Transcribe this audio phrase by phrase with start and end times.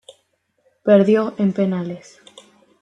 [0.81, 2.19] Perdió en penales.